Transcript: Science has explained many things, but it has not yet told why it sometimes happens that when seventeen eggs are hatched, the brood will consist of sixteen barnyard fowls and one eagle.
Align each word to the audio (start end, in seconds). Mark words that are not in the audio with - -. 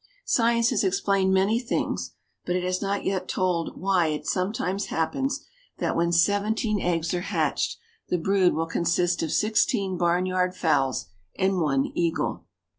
Science 0.25 0.71
has 0.71 0.83
explained 0.83 1.31
many 1.31 1.59
things, 1.59 2.15
but 2.43 2.55
it 2.55 2.63
has 2.63 2.81
not 2.81 3.05
yet 3.05 3.27
told 3.27 3.77
why 3.79 4.07
it 4.07 4.25
sometimes 4.25 4.87
happens 4.87 5.45
that 5.77 5.95
when 5.95 6.11
seventeen 6.11 6.81
eggs 6.81 7.13
are 7.13 7.21
hatched, 7.21 7.77
the 8.09 8.17
brood 8.17 8.55
will 8.55 8.65
consist 8.65 9.21
of 9.21 9.31
sixteen 9.31 9.99
barnyard 9.99 10.55
fowls 10.55 11.05
and 11.37 11.59
one 11.59 11.91
eagle. 11.93 12.47